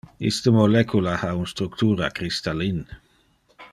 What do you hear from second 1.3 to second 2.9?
un structura crystallin.